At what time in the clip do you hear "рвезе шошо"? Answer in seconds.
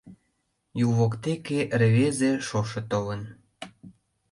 1.81-2.81